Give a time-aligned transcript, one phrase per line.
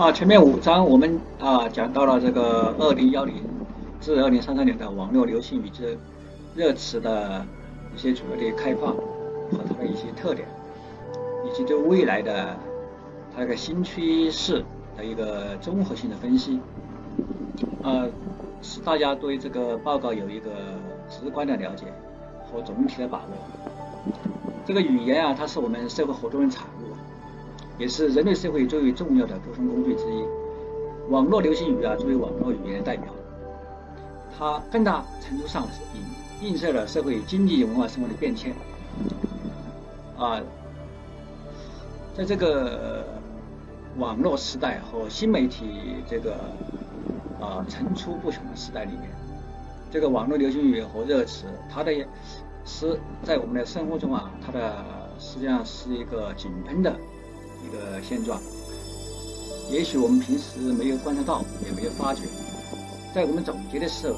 [0.00, 3.34] 啊，前面五章我们啊讲到了这个二零幺零
[4.00, 5.98] 至二零三三年的网络流行语之
[6.56, 7.44] 热词的
[7.94, 10.48] 一些主要的开发和它的一些特点，
[11.44, 12.56] 以及对未来的
[13.36, 14.64] 它一个新趋势
[14.96, 16.58] 的一个综合性的分析，
[17.82, 18.08] 呃，
[18.62, 20.50] 使大家对这个报告有一个
[21.10, 21.84] 直观的了解
[22.50, 24.14] 和总体的把握。
[24.64, 26.79] 这个语言啊，它是我们社会活动的产物。
[27.80, 30.22] 也是人类社会最为重要的沟通工具之一。
[31.08, 33.10] 网络流行语啊，作为网络语言的代表，
[34.38, 38.54] 它更大程度上是映映射了社会经济文化生活的变迁。
[40.18, 40.38] 啊，
[42.14, 43.02] 在这个
[43.96, 45.64] 网络时代和新媒体
[46.06, 46.34] 这个
[47.40, 49.08] 啊层出不穷的时代里面，
[49.90, 51.90] 这个网络流行语和热词，它的
[52.66, 54.84] 是在我们的生活中啊，它的
[55.18, 56.94] 实际上是一个井喷的。
[57.70, 58.40] 一个现状，
[59.70, 62.22] 也许我们平时没有观察到，也没有发觉，
[63.14, 64.14] 在我们总结的时候，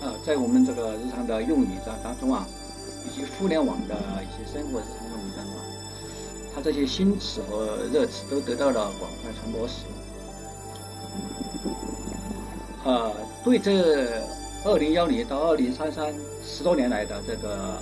[0.00, 2.48] 啊，在我们这个日常的用语当当中啊，
[3.04, 5.60] 以及互联网的一些生活日常用语当中啊，
[6.54, 9.92] 它这些新词和热词都得到了广泛传播使用。
[12.84, 13.12] 呃，
[13.44, 14.22] 对这
[14.64, 17.76] 二零幺零到二零三三十多年来的这个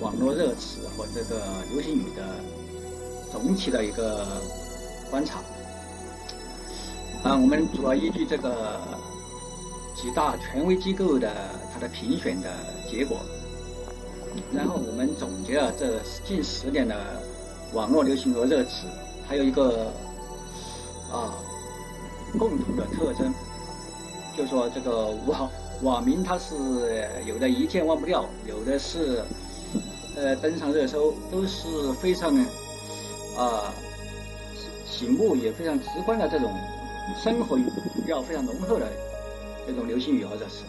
[0.00, 2.22] 网络热词和这个流行语的。
[3.32, 4.26] 总体的一个
[5.10, 5.38] 观察，
[7.22, 8.78] 啊，我们主要依据这个
[9.96, 11.32] 几大权威机构的
[11.72, 12.50] 它的评选的
[12.90, 13.16] 结果，
[14.52, 16.94] 然后我们总结了这近十年的
[17.72, 18.86] 网络流行和热词，
[19.26, 19.86] 还有一个
[21.10, 21.32] 啊
[22.38, 23.32] 共同的特征，
[24.36, 29.24] 就说这个网网民他是有的一见忘不掉，有的是
[30.16, 32.30] 呃登上热搜，都是非常。
[33.36, 33.72] 啊，
[34.86, 36.52] 醒醒目也非常直观的这种
[37.16, 37.64] 生活语
[38.06, 38.86] 调非常浓厚的
[39.66, 40.64] 这种流行语或者是。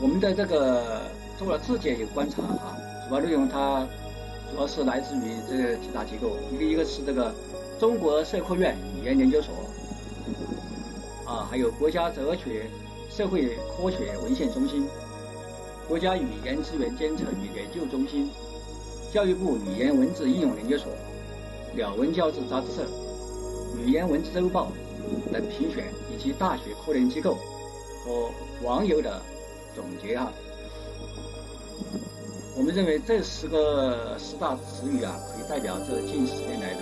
[0.00, 1.00] 我们的这个
[1.36, 3.86] 做了自己有观察啊，主要内容它
[4.50, 7.34] 主要是来自于这个几大机构，一个一个是这个
[7.80, 9.52] 中国社科院语言研究所，
[11.26, 12.70] 啊，还有国家哲学
[13.10, 14.86] 社会科学文献中心，
[15.88, 18.30] 国家语言资源监测与研究中心。
[19.12, 20.92] 教育部语言文字应用研究所、
[21.74, 22.86] 鸟文教字杂志社、
[23.82, 24.70] 语言文字周报
[25.32, 27.38] 等评选，以及大学科研机构
[28.04, 28.30] 和
[28.62, 29.20] 网友的
[29.74, 30.30] 总结啊，
[32.54, 36.80] 我们认为这十个十大词语啊，可以代表这近十年来的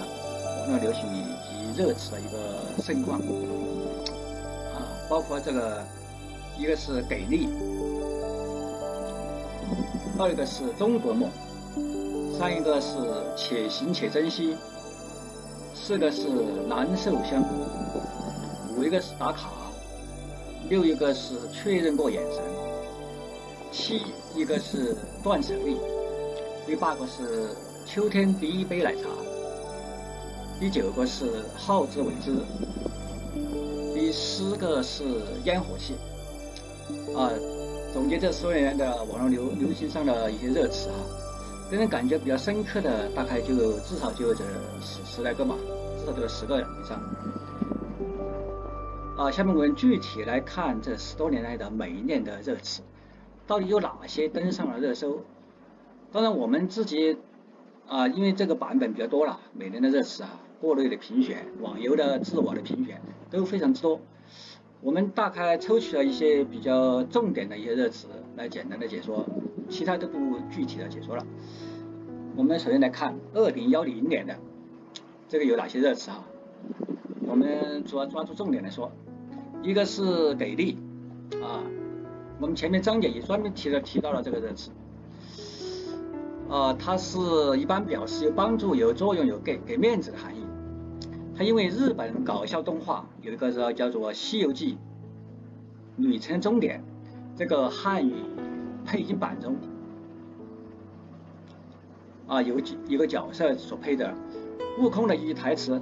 [0.62, 5.84] 网络流行语以及热词的一个盛况啊，包括这个
[6.58, 7.48] 一个是给力，
[10.18, 11.30] 二个是中国梦。
[12.38, 12.98] 三一个是
[13.34, 14.54] 且行且珍惜，
[15.74, 16.28] 四个是
[16.68, 17.48] 难受相补，
[18.76, 19.48] 五一个是打卡，
[20.68, 22.42] 六一个是确认过眼神，
[23.72, 24.02] 七
[24.34, 25.78] 一个是断舍离，
[26.66, 27.48] 第八个是
[27.86, 29.08] 秋天第一杯奶茶，
[30.60, 32.34] 第九个是好自为之，
[33.94, 35.04] 第十个是
[35.44, 35.94] 烟火气。
[37.16, 37.32] 啊，
[37.94, 41.25] 总结这十多年的网络流流行上的一些热词啊。
[41.68, 44.44] 给人感觉比较深刻的，大概就至少就这
[44.80, 45.56] 十十来个嘛，
[45.98, 47.00] 至少都有十个以上。
[49.18, 52.82] 啊，下面我们具体来看这十多年来的每一年的热词，
[53.48, 55.24] 到底有哪些登上了热搜？
[56.12, 57.18] 当然，我们自己
[57.88, 64.00] 啊，因为这个版本比较多了，每年的热词啊，各类的评选，网游的自我的评选都非常之多。
[64.82, 68.06] 我们大概抽取了一些比较重点的一些热词
[68.36, 69.26] 来简单的解说。
[69.68, 71.26] 其他都不具体的解说了。
[72.36, 74.36] 我们首先来看二零幺零年的
[75.28, 76.24] 这个有哪些热词啊？
[77.26, 78.92] 我们主要抓住重点来说，
[79.62, 80.78] 一个是给力
[81.42, 81.64] 啊，
[82.40, 84.70] 我们前面章节也专门提了提到了这个热词，
[86.48, 87.18] 呃，它是
[87.58, 90.46] 一般表示有帮助、有作用、有给给面子的含义。
[91.36, 94.74] 它因为日本搞笑动画有一个叫叫做《西游记》
[95.96, 96.82] 旅程终点
[97.34, 98.14] 这个汉语。
[98.86, 99.56] 配音版中
[102.28, 104.14] 啊，有几一个角色所配的
[104.78, 105.80] 悟空的一句台词：“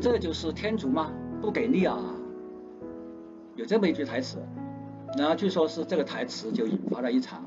[0.00, 1.10] 这就是天竺吗？
[1.40, 1.98] 不给力啊！”
[3.56, 4.38] 有这么一句台词，
[5.18, 7.44] 然后据说是这个台词就引发了一场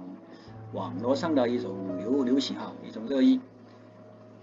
[0.73, 3.39] 网络上的一种流流行啊，一种热议。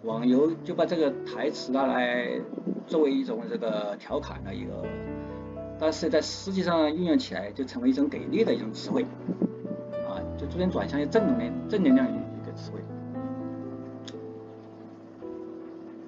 [0.02, 2.40] 网游就把这个台词拿来
[2.86, 4.84] 作为一种这个调侃的一个，
[5.78, 9.04] 但是在实际上运用起来就成为一种给力的一种词汇。
[10.40, 12.80] 就逐渐转向一正能量、正能量一一个词汇。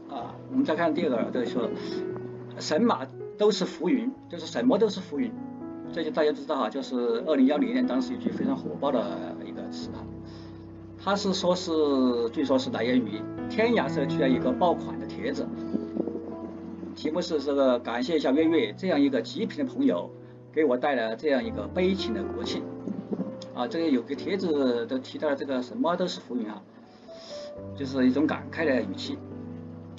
[0.09, 1.69] 啊，我们再看第二个，这个说
[2.59, 3.07] 神马
[3.37, 5.31] 都是浮云，就是什么都是浮云。
[5.93, 9.99] 这就大家知道哈，就是二零幺零年当时一句非常火爆的一个词哈。
[10.99, 11.71] 它是说是，
[12.33, 13.21] 据说是来源于
[13.51, 15.47] 天涯社区的一个爆款的帖子，
[16.95, 20.09] 题目是这个感谢一下月月这样一个极品的朋友，
[20.55, 22.63] 给我带来这样一个悲情的国庆。
[23.55, 26.63] 啊，这个有个帖子都提到了这个什么都是浮云啊，
[27.77, 29.19] 就是一种感慨的语气，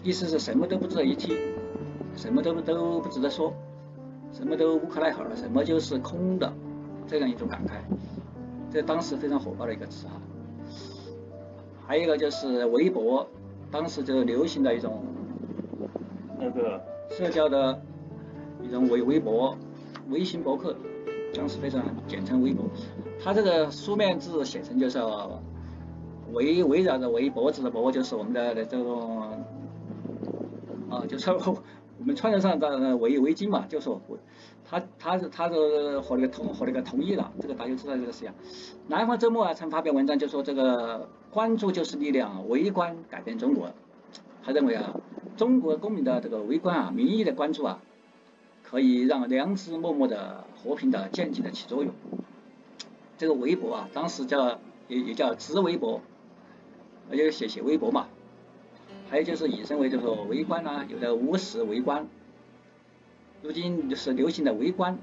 [0.04, 1.38] 意思是什么都不值得一提，
[2.16, 3.54] 什么都都不值得说，
[4.32, 6.52] 什么都无可奈何了，什么就是空的，
[7.08, 7.74] 这样一种感慨，
[8.72, 10.14] 这当时非常火爆的一个词啊。
[11.86, 13.28] 还有一个就是微博，
[13.70, 15.04] 当时就流行的一种
[16.40, 17.80] 那个社交的
[18.64, 19.56] 一种微微博、
[20.10, 20.76] 微信博客，
[21.36, 22.66] 当时非常简称微博。
[23.24, 25.00] 它这个书面字写成就是
[26.32, 29.44] 围围绕着围脖子的脖，就是我们的这种
[30.90, 34.02] 啊，就是我们穿得上的围围巾嘛，就说
[34.66, 38.32] 他他是他是和那个同和那个同意了，这个大家知道这个事情。
[38.88, 43.72] 南方周末啊曾发表文章就说这个关注就是力量，围观改变中国。
[44.44, 45.00] 他认为啊，
[45.38, 47.80] 中国公民的这个围观啊，民意的关注啊，
[48.74, 51.94] 可以让良知默默的和平的渐进的起作用。
[53.20, 56.02] 这个微博啊，当时叫也也叫直微博，
[57.12, 58.08] 而且写写微博嘛。
[59.12, 62.08] 还有就是引申为就是说围观啊，有的无视围观。
[63.44, 64.98] 如今就是流行的围观，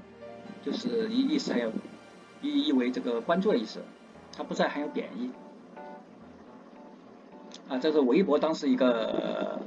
[0.65, 1.71] 就是意意思还有
[2.41, 3.79] 意意为这个关注的意思，
[4.35, 5.29] 它不再含有贬义。
[7.67, 9.59] 啊，这是微博当时一个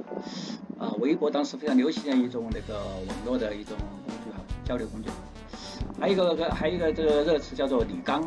[0.77, 5.09] 啊，微博当时非常流行的一种那个网络的一种工具哈，交流工具。
[5.99, 8.21] 还有一个还有一个这个热词叫做李刚，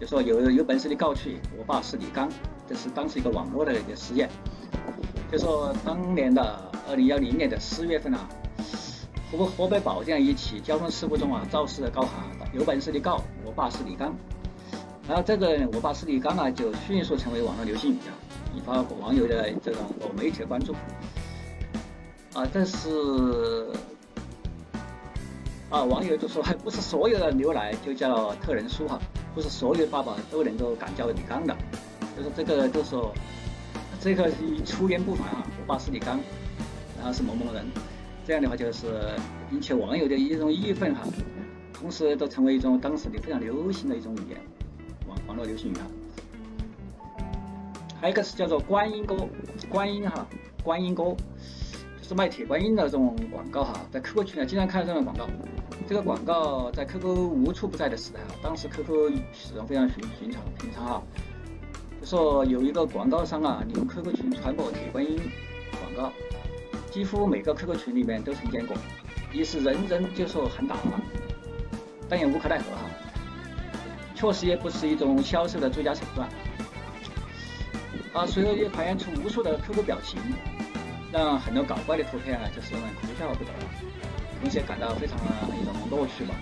[0.00, 2.28] 就说有有本事你告去，我爸是李刚，
[2.68, 4.28] 这是当时一个网络的一个实验。
[5.30, 8.28] 就说当年的二零幺零年的四月份啊。
[9.32, 12.10] 河河北保定一起交通事故中啊，肇事的高喊
[12.52, 14.12] “有本事你告，我爸是李刚”，
[15.06, 18.10] 然后这个“我爸是李刚”啊，就迅速成为网络流行语啊，
[18.60, 20.74] 引发网友的这种和媒体的关注。
[22.34, 23.66] 啊，但是
[25.70, 29.00] 啊，网友就说还，不是所有的牛奶就叫特仑苏哈，
[29.34, 31.56] 不是所有爸爸都能够敢叫李刚的，
[32.14, 33.14] 就是这个就说
[33.98, 34.30] 这个
[34.66, 36.20] 出言不凡啊，我爸是李刚，
[36.98, 37.64] 然后是某某人。
[38.26, 38.86] 这样的话就是
[39.50, 41.00] 引起网友的一种义愤哈，
[41.72, 44.38] 同时都成为一种当时的非常流行的一种语言，
[45.08, 45.86] 网网络流行语啊。
[48.00, 49.28] 还有一个是叫做观音沟，
[49.68, 50.26] 观音哈，
[50.64, 51.14] 观音沟，
[52.00, 55.26] 就是卖铁观音的这种广告哈，在 QQ 群里经常看到这种广告。
[55.86, 61.02] 这个广告在 QQ 无处不在的时代哈，当时 QQ 使用非常寻寻常平常哈。
[62.00, 65.20] 就说有一个广告商啊，你用 QQ 群传播铁观音
[65.78, 66.10] 广告。
[66.90, 68.74] 几乎每个 QQ 群里面都曾见过，
[69.32, 70.76] 也是人人就说喊打，
[72.08, 72.82] 但也无可奈何哈。
[74.14, 76.28] 确实也不是一种销售的最佳手段。
[78.12, 80.20] 啊，随后也繁衍出无数的 QQ 表情，
[81.12, 83.50] 让很多搞怪的图片啊，就是让人哭笑不得，
[84.40, 85.24] 同时也感到非常的
[85.60, 86.34] 一种乐趣吧。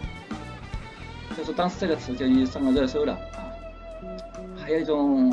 [1.37, 3.53] 就是当时这个词就已上了热搜了啊。
[4.57, 5.33] 还有一种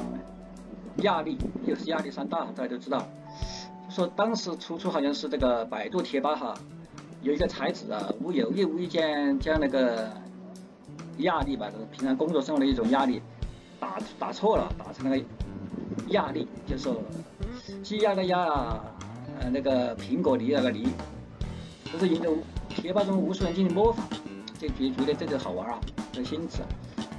[0.97, 3.07] 压力，又是压力山大，大家都知道。
[3.89, 6.54] 说当时出处好像是这个百度贴吧哈，
[7.21, 10.09] 有一个才子啊，无有意无意间将那个
[11.19, 13.21] 压力吧，就是平常工作生活的一种压力，
[13.80, 15.25] 打打错了，打成那个
[16.09, 17.02] 压力，就说
[17.83, 18.40] 鸡鸭的鸭，
[19.40, 20.87] 呃那个苹果梨那个梨，
[21.92, 22.30] 就是引得
[22.69, 23.99] 贴吧中无数人进行模仿，
[24.59, 25.80] 就觉觉得这个好玩啊，
[26.11, 26.61] 这个新词，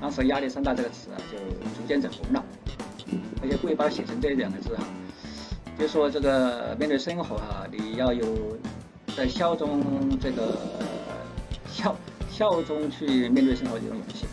[0.01, 1.39] 当时压力山大这个词啊就
[1.81, 2.45] 逐渐走红了，
[3.43, 4.85] 而且故意把它写成这两个字啊。
[5.79, 8.25] 就说这个面对生活啊，你要有
[9.15, 10.59] 在笑中这个
[11.69, 11.95] 笑
[12.31, 14.27] 笑中去面对生活这种勇气，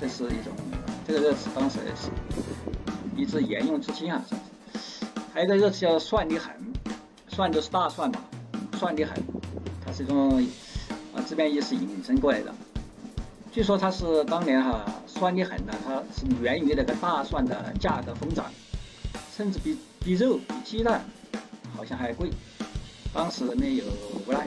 [0.00, 0.54] 这是一种
[1.06, 2.08] 这个这个词当时也是
[3.16, 4.22] 一直沿用至今啊。
[5.32, 6.52] 还有一个热词叫“算你狠”，
[7.28, 8.20] 蒜就是大蒜嘛
[8.78, 9.22] ，“算你狠”，
[9.84, 10.38] 它是一种
[11.14, 12.54] 啊字面意思引申过来的。
[13.50, 18.46] 据说它是当年哈“算你狠”呢，它是源于那个大蒜的价格疯涨。
[19.36, 21.04] 甚至比比肉、比鸡蛋
[21.76, 22.30] 好像还贵，
[23.12, 23.84] 当时人们有
[24.24, 24.46] 无奈，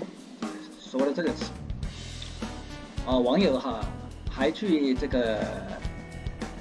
[0.80, 1.52] 说了这个词。
[3.06, 3.82] 啊，网友哈
[4.32, 5.44] 还去这个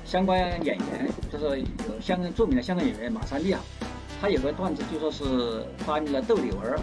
[0.06, 3.60] 相关演员，就是有香港著名的香港演员马三立啊，
[4.20, 6.78] 他有个段子就说是发明了豆里文儿，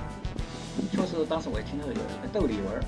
[0.91, 2.83] 确实当时我也听说有一个豆里文儿，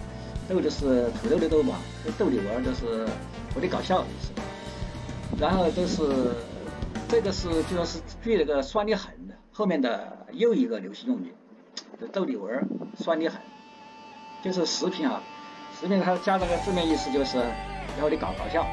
[0.50, 1.76] 豆就是土豆的豆嘛，
[2.18, 3.08] 豆里文儿就是
[3.56, 4.32] 有点搞笑的意思，
[5.40, 6.04] 然后都是。
[7.08, 11.32] 这个是就说是据那个“算你狠”的后面的又一个流行用语，
[12.12, 12.66] 逗你玩儿，
[12.98, 13.40] 酸的很，
[14.44, 15.22] 就是食品啊，
[15.80, 18.66] 食品它加这个字面意思就是然后你搞搞笑。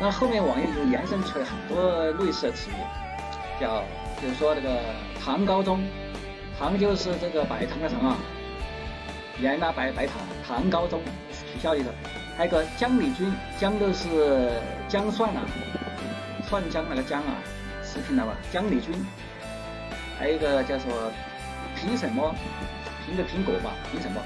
[0.00, 2.74] 那后面网友就延伸出来很多类似的词语，
[3.60, 3.82] 叫
[4.20, 4.80] 比如说这个
[5.24, 5.82] 糖高中，
[6.58, 8.16] 糖就是这个白糖的糖啊，
[9.40, 11.88] 盐啊白白糖，糖高中取笑的意思。
[12.36, 14.50] 还有个姜里菌，姜都是
[14.88, 15.42] 姜蒜啊，
[16.48, 17.36] 蒜姜那个姜啊，
[17.82, 18.34] 食品了吧？
[18.50, 18.92] 姜里菌。
[20.18, 20.92] 还有一个叫做
[21.76, 22.34] 凭什么？
[23.06, 23.70] 凭个苹果吧？
[23.92, 24.20] 凭什么？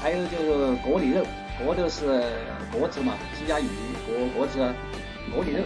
[0.00, 1.26] 还有就是果里肉，
[1.64, 2.22] 果都是
[2.70, 3.66] 果子嘛，鸡鸭鱼
[4.06, 4.72] 果果子。
[5.32, 5.62] 果里肉，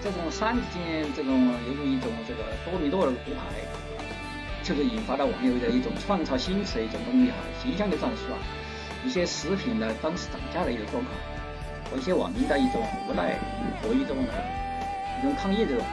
[0.00, 0.80] 这种三字经，
[1.12, 3.42] 这种有一种这个多米诺的骨牌，
[4.62, 8.38] 就是引发了网友的一种创造新词的一种动力哈，形象的战术啊，
[9.04, 11.12] 一些食品的当时涨价的一个状况，
[11.90, 13.36] 和一些网民的一种无奈
[13.82, 14.16] 和一种
[15.20, 15.84] 一种抗议这种，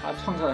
[0.00, 0.46] 他创造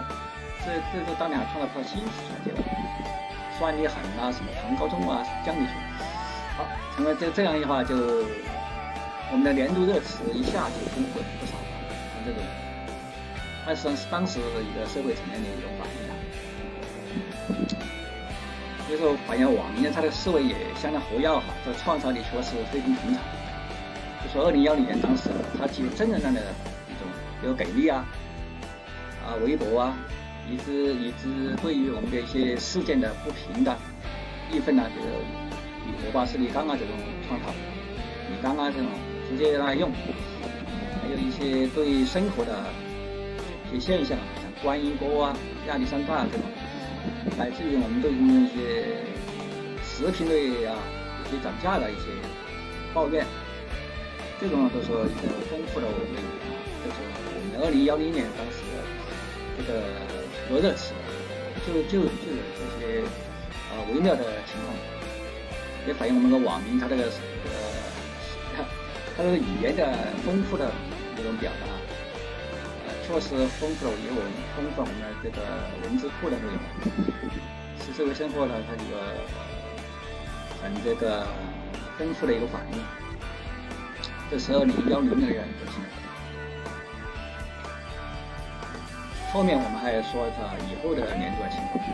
[0.65, 2.11] 这这个当年还创造出了新词
[2.43, 5.73] 出来，酸的很啊，什么唐高宗啊，江里去，
[6.97, 7.97] 那么就这样一话就。
[9.31, 11.65] 我们的年度热词一下就丰富了不少了，
[12.13, 12.43] 像这种，
[13.67, 16.13] 那实际上是当时一个社会层面的一种反应啊。
[18.87, 23.25] 所以说，发现网民他的思维也相当活跃哈，这创造力确实非同寻常。
[24.23, 27.09] 就说二零幺零年当时，他具有正能量的一种，
[27.41, 28.05] 比如给力啊，
[29.25, 29.97] 啊微博啊，
[30.47, 33.75] 以至以至对于我们的一些事件的不平的
[34.53, 35.07] 义愤呐，比如
[35.87, 36.95] 以火把是李刚啊这种
[37.29, 37.47] 创造，
[38.31, 38.89] 李刚啊这种。
[39.31, 39.91] 直接来用，
[41.01, 42.53] 还有一些对生活的
[43.73, 45.35] 一些现象，像观音锅啊、
[45.67, 46.43] 亚历山大这种，
[47.39, 49.01] 乃至于我们对一些
[49.83, 50.77] 食品类啊
[51.25, 52.13] 一些涨价的一些
[52.93, 53.25] 抱怨，
[54.39, 56.29] 这种都是一个丰富的我们啊。
[56.85, 58.61] 就是我们二零幺零年当时
[59.57, 59.81] 这个
[60.47, 60.93] 多热词，
[61.67, 63.01] 就就就有这些
[63.73, 64.77] 啊微妙的情况，
[65.87, 67.11] 也反映我们的网民他这个呃。
[69.15, 69.93] 他这个语言的
[70.25, 70.73] 丰富的
[71.15, 71.67] 这种表达，
[73.07, 74.03] 确实丰富了我们
[74.57, 75.37] 丰富了我们这个
[75.85, 76.57] 文字库的内容，
[77.79, 78.97] 使社会生活呢，它一个
[80.63, 81.27] 很这个
[81.99, 82.79] 丰富的一个反应。
[84.31, 85.85] 这是二零幺零年的情况。
[89.31, 91.85] 后面我们还要说一下以后的年度的情况。